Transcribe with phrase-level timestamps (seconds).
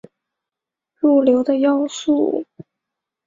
[0.03, 0.09] 能够
[1.09, 2.43] 入流的要素。